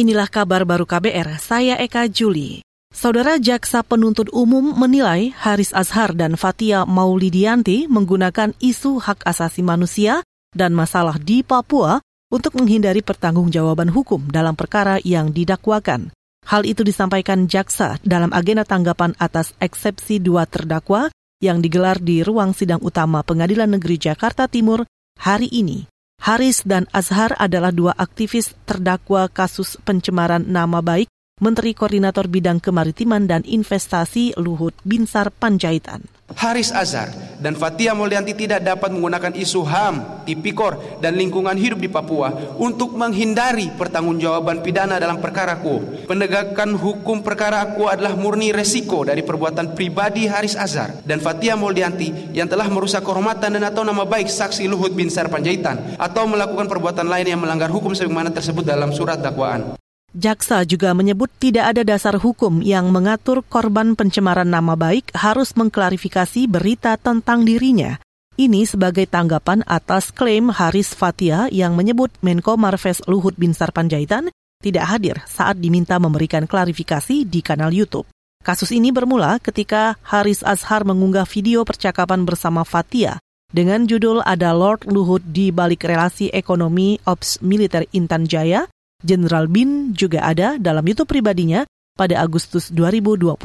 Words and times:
Inilah 0.00 0.32
kabar 0.32 0.64
baru 0.64 0.88
KBR, 0.88 1.36
saya 1.36 1.76
Eka 1.76 2.08
Juli. 2.08 2.64
Saudara 2.88 3.36
Jaksa 3.36 3.84
Penuntut 3.84 4.32
Umum 4.32 4.72
menilai 4.72 5.28
Haris 5.36 5.76
Azhar 5.76 6.16
dan 6.16 6.40
Fatia 6.40 6.88
Maulidianti 6.88 7.84
menggunakan 7.84 8.56
isu 8.64 8.96
hak 8.96 9.28
asasi 9.28 9.60
manusia 9.60 10.24
dan 10.56 10.72
masalah 10.72 11.20
di 11.20 11.44
Papua 11.44 12.00
untuk 12.32 12.56
menghindari 12.56 13.04
pertanggungjawaban 13.04 13.92
hukum 13.92 14.24
dalam 14.32 14.56
perkara 14.56 15.04
yang 15.04 15.36
didakwakan. 15.36 16.16
Hal 16.48 16.64
itu 16.64 16.80
disampaikan 16.80 17.44
jaksa 17.44 18.00
dalam 18.00 18.32
agenda 18.32 18.64
tanggapan 18.64 19.12
atas 19.20 19.52
eksepsi 19.60 20.16
dua 20.16 20.48
terdakwa 20.48 21.12
yang 21.44 21.60
digelar 21.60 22.00
di 22.00 22.24
ruang 22.24 22.56
sidang 22.56 22.80
utama 22.80 23.20
Pengadilan 23.20 23.68
Negeri 23.68 24.00
Jakarta 24.00 24.48
Timur 24.48 24.88
hari 25.20 25.52
ini. 25.52 25.89
Haris 26.20 26.62
dan 26.68 26.84
Azhar 26.92 27.32
adalah 27.40 27.72
dua 27.72 27.96
aktivis 27.96 28.52
terdakwa 28.68 29.24
kasus 29.32 29.80
pencemaran 29.80 30.44
nama 30.44 30.84
baik 30.84 31.08
Menteri 31.40 31.72
Koordinator 31.72 32.28
Bidang 32.28 32.60
Kemaritiman 32.60 33.24
dan 33.24 33.40
Investasi 33.48 34.36
Luhut 34.36 34.76
Binsar 34.84 35.32
Panjaitan. 35.32 36.04
Haris 36.36 36.68
Azhar 36.68 37.08
dan 37.40 37.56
Fatia 37.56 37.96
Mulyanti 37.96 38.36
tidak 38.36 38.60
dapat 38.60 38.92
menggunakan 38.92 39.32
isu 39.32 39.64
HAM, 39.64 40.28
tipikor, 40.28 41.00
dan 41.00 41.16
lingkungan 41.16 41.56
hidup 41.56 41.80
di 41.80 41.88
Papua 41.88 42.60
untuk 42.60 42.92
menghindari 42.92 43.72
pertanggungjawaban 43.72 44.60
pidana 44.60 45.00
dalam 45.00 45.16
perkara 45.16 45.56
aku. 45.56 46.04
Penegakan 46.04 46.76
hukum 46.76 47.24
perkara 47.24 47.64
aku 47.64 47.88
adalah 47.88 48.12
murni 48.20 48.52
resiko 48.52 49.08
dari 49.08 49.24
perbuatan 49.24 49.72
pribadi 49.72 50.28
Haris 50.28 50.60
Azhar 50.60 51.00
dan 51.08 51.24
Fatia 51.24 51.56
Mulyanti 51.56 52.36
yang 52.36 52.52
telah 52.52 52.68
merusak 52.68 53.00
kehormatan 53.00 53.56
dan 53.56 53.64
atau 53.64 53.80
nama 53.80 54.04
baik 54.04 54.28
saksi 54.28 54.68
Luhut 54.68 54.92
Binsar 54.92 55.32
Panjaitan 55.32 55.96
atau 55.96 56.28
melakukan 56.28 56.68
perbuatan 56.68 57.08
lain 57.08 57.32
yang 57.32 57.40
melanggar 57.40 57.72
hukum 57.72 57.96
sebagaimana 57.96 58.28
tersebut 58.28 58.62
dalam 58.68 58.92
surat 58.92 59.18
dakwaan. 59.24 59.80
Jaksa 60.10 60.66
juga 60.66 60.90
menyebut 60.90 61.30
tidak 61.38 61.70
ada 61.70 61.86
dasar 61.86 62.18
hukum 62.18 62.58
yang 62.66 62.90
mengatur 62.90 63.46
korban 63.46 63.94
pencemaran 63.94 64.50
nama 64.50 64.74
baik 64.74 65.14
harus 65.14 65.54
mengklarifikasi 65.54 66.50
berita 66.50 66.98
tentang 66.98 67.46
dirinya. 67.46 68.02
Ini 68.34 68.66
sebagai 68.66 69.06
tanggapan 69.06 69.62
atas 69.70 70.10
klaim 70.10 70.50
Haris 70.50 70.98
Fatia 70.98 71.46
yang 71.54 71.78
menyebut 71.78 72.10
Menko 72.26 72.58
Marves 72.58 72.98
Luhut 73.06 73.38
Binsar 73.38 73.70
Panjaitan 73.70 74.34
tidak 74.58 74.90
hadir 74.90 75.16
saat 75.30 75.62
diminta 75.62 75.94
memberikan 76.02 76.50
klarifikasi 76.50 77.22
di 77.22 77.40
kanal 77.44 77.70
YouTube. 77.70 78.10
Kasus 78.42 78.74
ini 78.74 78.90
bermula 78.90 79.38
ketika 79.38 79.94
Haris 80.02 80.42
Azhar 80.42 80.82
mengunggah 80.82 81.28
video 81.28 81.62
percakapan 81.62 82.26
bersama 82.26 82.66
Fatia 82.66 83.22
dengan 83.52 83.86
judul 83.86 84.26
Ada 84.26 84.56
Lord 84.56 84.90
Luhut 84.90 85.22
di 85.22 85.54
balik 85.54 85.86
relasi 85.86 86.34
ekonomi 86.34 86.98
Ops 87.06 87.44
Militer 87.44 87.86
Intan 87.94 88.26
Jaya 88.26 88.66
Jenderal 89.00 89.48
Bin 89.48 89.96
juga 89.96 90.24
ada 90.24 90.60
dalam 90.60 90.84
YouTube 90.84 91.08
pribadinya 91.08 91.64
pada 91.96 92.20
Agustus 92.20 92.68
2021. 92.72 93.36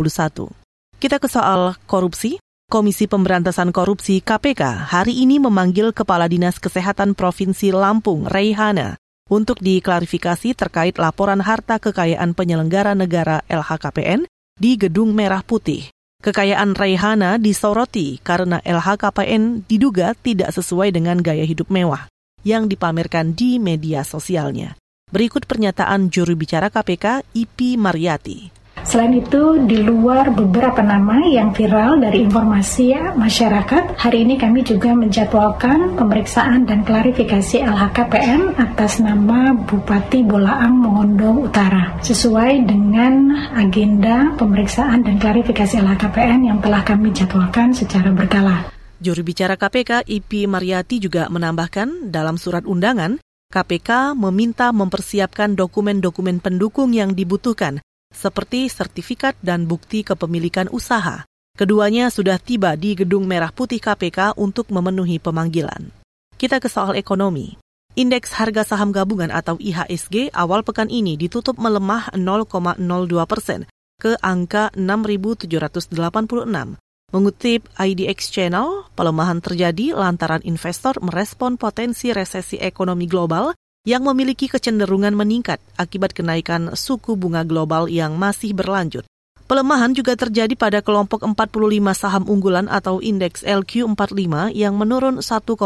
Kita 1.00 1.18
ke 1.20 1.28
soal 1.28 1.76
korupsi. 1.88 2.40
Komisi 2.66 3.06
Pemberantasan 3.06 3.70
Korupsi 3.70 4.26
KPK 4.26 4.90
hari 4.90 5.22
ini 5.22 5.38
memanggil 5.38 5.94
Kepala 5.94 6.26
Dinas 6.26 6.58
Kesehatan 6.58 7.14
Provinsi 7.14 7.70
Lampung, 7.70 8.26
Reihana, 8.26 8.98
untuk 9.30 9.62
diklarifikasi 9.62 10.58
terkait 10.58 10.98
laporan 10.98 11.46
harta 11.46 11.78
kekayaan 11.78 12.34
penyelenggara 12.34 12.98
negara 12.98 13.46
LHKPN 13.46 14.26
di 14.58 14.82
Gedung 14.82 15.14
Merah 15.14 15.46
Putih. 15.46 15.94
Kekayaan 16.26 16.74
Reihana 16.74 17.38
disoroti 17.38 18.18
karena 18.26 18.58
LHKPN 18.66 19.70
diduga 19.70 20.18
tidak 20.18 20.50
sesuai 20.50 20.90
dengan 20.90 21.22
gaya 21.22 21.46
hidup 21.46 21.70
mewah 21.70 22.10
yang 22.42 22.66
dipamerkan 22.66 23.38
di 23.38 23.62
media 23.62 24.02
sosialnya. 24.02 24.74
Berikut 25.16 25.46
pernyataan 25.46 26.12
juru 26.12 26.34
bicara 26.34 26.74
KPK, 26.74 27.24
Ipi 27.32 27.78
Mariati. 27.78 28.52
Selain 28.82 29.14
itu, 29.16 29.62
di 29.64 29.80
luar 29.80 30.34
beberapa 30.34 30.82
nama 30.82 31.24
yang 31.30 31.54
viral 31.54 32.02
dari 32.02 32.26
informasi 32.26 32.84
ya, 32.90 33.14
masyarakat, 33.14 34.02
hari 34.02 34.26
ini 34.26 34.36
kami 34.36 34.66
juga 34.66 34.98
menjadwalkan 34.98 35.94
pemeriksaan 35.94 36.66
dan 36.66 36.82
klarifikasi 36.82 37.64
LHKPN 37.64 38.58
atas 38.58 38.98
nama 38.98 39.54
Bupati 39.54 40.26
Bolaang 40.26 40.74
Mongondo 40.74 41.48
Utara, 41.48 41.96
sesuai 42.02 42.66
dengan 42.66 43.30
agenda 43.56 44.34
pemeriksaan 44.36 45.06
dan 45.06 45.22
klarifikasi 45.22 45.86
LHKPN 45.86 46.50
yang 46.50 46.60
telah 46.60 46.82
kami 46.82 47.14
jadwalkan 47.14 47.78
secara 47.78 48.10
berkala. 48.10 48.74
Juru 49.00 49.22
bicara 49.22 49.54
KPK, 49.54 50.02
Ipi 50.10 50.50
Mariati 50.50 50.98
juga 50.98 51.30
menambahkan 51.30 52.10
dalam 52.10 52.42
surat 52.42 52.66
undangan, 52.66 53.22
KPK 53.56 54.20
meminta 54.20 54.76
mempersiapkan 54.76 55.56
dokumen-dokumen 55.56 56.44
pendukung 56.44 56.92
yang 56.92 57.16
dibutuhkan, 57.16 57.80
seperti 58.12 58.68
sertifikat 58.68 59.40
dan 59.40 59.64
bukti 59.64 60.04
kepemilikan 60.04 60.68
usaha. 60.76 61.24
Keduanya 61.56 62.12
sudah 62.12 62.36
tiba 62.36 62.76
di 62.76 63.00
Gedung 63.00 63.24
Merah 63.24 63.56
Putih 63.56 63.80
KPK 63.80 64.36
untuk 64.36 64.76
memenuhi 64.76 65.24
pemanggilan. 65.24 65.88
Kita 66.36 66.60
ke 66.60 66.68
soal 66.68 67.00
ekonomi. 67.00 67.56
Indeks 67.96 68.36
harga 68.36 68.76
saham 68.76 68.92
gabungan 68.92 69.32
atau 69.32 69.56
IHSG 69.56 70.36
awal 70.36 70.68
pekan 70.68 70.92
ini 70.92 71.16
ditutup 71.16 71.56
melemah 71.56 72.12
0,02 72.12 72.76
persen 73.24 73.72
ke 74.04 74.20
angka 74.20 74.68
6.786. 74.76 76.76
Mengutip 77.14 77.70
IDX 77.78 78.34
Channel, 78.34 78.90
pelemahan 78.98 79.38
terjadi 79.38 79.94
lantaran 79.94 80.42
investor 80.42 80.98
merespon 81.00 81.56
potensi 81.56 82.10
resesi 82.10 82.58
ekonomi 82.58 83.06
global 83.06 83.54
yang 83.86 84.04
memiliki 84.10 84.50
kecenderungan 84.50 85.14
meningkat 85.14 85.62
akibat 85.78 86.18
kenaikan 86.18 86.74
suku 86.74 87.14
bunga 87.14 87.46
global 87.46 87.86
yang 87.86 88.18
masih 88.18 88.58
berlanjut. 88.58 89.06
Pelemahan 89.46 89.94
juga 89.94 90.18
terjadi 90.18 90.58
pada 90.58 90.82
kelompok 90.82 91.22
45 91.22 91.94
saham 91.94 92.26
unggulan 92.26 92.66
atau 92.66 92.98
indeks 92.98 93.46
LQ45 93.46 94.58
yang 94.58 94.74
menurun 94.74 95.22
1,52 95.22 95.62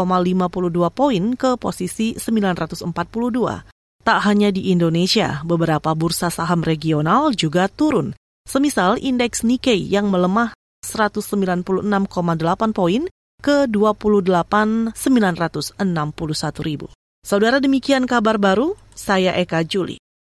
poin 0.92 1.24
ke 1.32 1.56
posisi 1.56 2.12
942. 2.20 2.92
Tak 4.04 4.18
hanya 4.28 4.52
di 4.52 4.68
Indonesia, 4.68 5.40
beberapa 5.48 5.96
bursa 5.96 6.28
saham 6.28 6.60
regional 6.60 7.32
juga 7.32 7.72
turun. 7.72 8.12
Semisal 8.44 9.00
indeks 9.00 9.48
Nikkei 9.48 9.80
yang 9.80 10.12
melemah 10.12 10.52
196,8 10.90 12.74
poin 12.74 13.06
ke 13.40 13.70
28.961 13.70 14.92
ribu. 16.66 16.90
Saudara 17.20 17.60
demikian 17.60 18.08
kabar 18.08 18.36
baru, 18.40 18.74
saya 18.96 19.36
Eka 19.36 19.64
Juli. 19.64 20.00